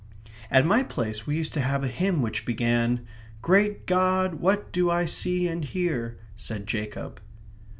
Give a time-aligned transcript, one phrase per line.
[0.49, 4.71] "At my place we used to have a hymn which began /* Great God, what
[4.71, 7.21] do I see and hear?" */ said Jacob.